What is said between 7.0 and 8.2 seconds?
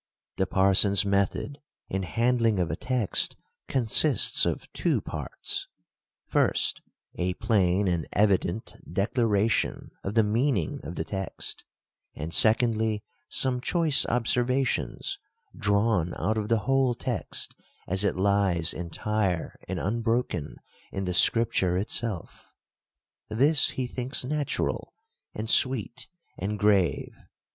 a plain and